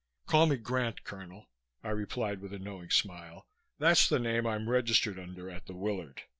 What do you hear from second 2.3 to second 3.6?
with a knowing smile.